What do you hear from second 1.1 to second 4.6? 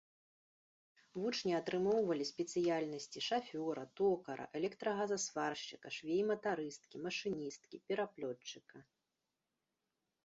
Вучні атрымоўвалі спецыяльнасці шафёра, токара,